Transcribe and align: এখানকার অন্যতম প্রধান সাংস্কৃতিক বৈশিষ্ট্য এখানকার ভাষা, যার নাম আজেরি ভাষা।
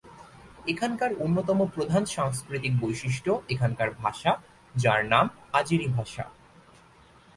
এখানকার 0.67 1.11
অন্যতম 1.19 1.59
প্রধান 1.65 2.03
সাংস্কৃতিক 2.05 2.73
বৈশিষ্ট্য 2.79 3.31
এখানকার 3.49 3.89
ভাষা, 4.01 4.31
যার 4.75 5.01
নাম 5.05 5.25
আজেরি 5.53 5.87
ভাষা। 5.87 6.23